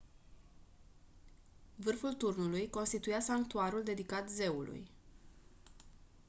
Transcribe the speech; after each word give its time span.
vârful 1.75 2.13
turnului 2.13 2.69
constituia 2.69 3.19
sanctuarul 3.19 3.83
dedicat 3.83 4.29
zeului 4.29 4.87